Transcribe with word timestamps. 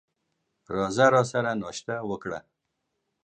راځه 0.75 1.05
راسره 1.15 1.51
ناشته 1.61 1.95
وکړه! 2.09 2.39